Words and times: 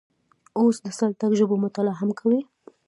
اوس 0.59 0.75
د 0.85 0.87
سلټیک 0.97 1.31
ژبو 1.39 1.55
مطالعه 1.65 1.95
هم 1.99 2.09
کوي. 2.19 2.41